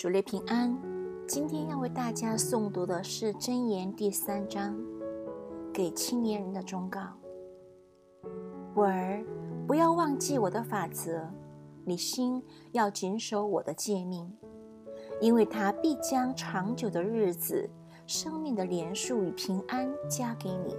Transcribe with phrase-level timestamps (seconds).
[0.00, 0.74] 主内平安，
[1.28, 4.74] 今天要为大家诵读的是《箴言》第三章，
[5.74, 7.02] 给青年人的忠告。
[8.74, 9.22] 我儿，
[9.66, 11.28] 不要忘记我的法则，
[11.84, 12.42] 你心
[12.72, 14.32] 要谨守我的诫命，
[15.20, 17.68] 因为他必将长久的日子、
[18.06, 20.74] 生命的连数与平安加给你。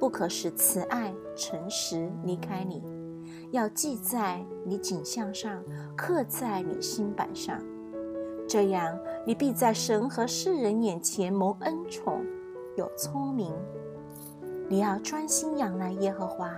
[0.00, 2.82] 不可使慈爱、诚实离开你，
[3.52, 5.62] 要记在你颈项上，
[5.96, 7.62] 刻在你心板上。
[8.48, 12.24] 这样，你必在神和世人眼前蒙恩宠，
[12.78, 13.52] 有聪明。
[14.70, 16.50] 你要专心仰赖耶和华，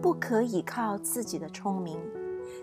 [0.00, 1.98] 不可倚靠自己的聪明，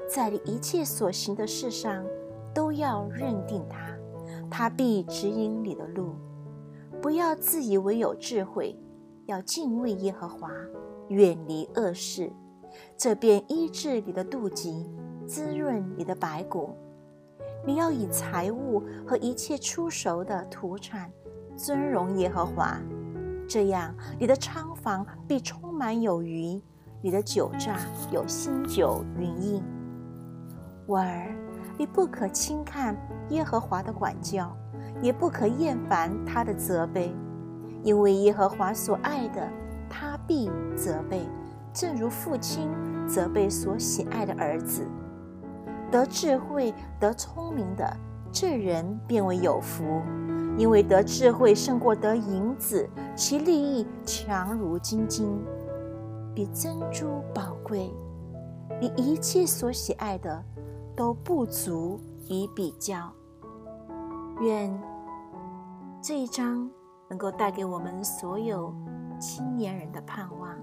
[0.09, 2.05] 在你一切所行的事上
[2.53, 3.77] 都要认定他，
[4.49, 6.15] 他必指引你的路。
[7.01, 8.73] 不要自以为有智慧，
[9.25, 10.49] 要敬畏耶和华，
[11.09, 12.31] 远离恶事，
[12.95, 14.85] 这便医治你的肚脐，
[15.27, 16.69] 滋润你的白骨。
[17.65, 21.09] 你要以财物和一切出熟的土产
[21.55, 22.77] 尊荣耶和华，
[23.47, 26.61] 这样你的仓房必充满有余，
[27.01, 27.77] 你的酒榨
[28.11, 29.63] 有新酒云溢。
[30.85, 31.33] 我儿，
[31.77, 32.97] 你不可轻看
[33.29, 34.53] 耶和华的管教，
[35.01, 37.15] 也不可厌烦他的责备，
[37.81, 39.47] 因为耶和华所爱的，
[39.89, 41.25] 他必责备，
[41.71, 42.69] 正如父亲
[43.07, 44.85] 责备所喜爱的儿子。
[45.93, 47.95] 得智慧、得聪明的
[48.31, 50.01] 这人，变为有福，
[50.57, 55.39] 因为得智慧胜过得银子，其利益强如金金，
[56.33, 57.93] 比珍珠宝贵。
[58.81, 60.43] 你一切所喜爱的，
[60.95, 63.13] 都不足以比较。
[64.41, 64.75] 愿
[66.01, 66.67] 这一章
[67.07, 68.73] 能够带给我们所有
[69.19, 70.57] 青年人的盼望。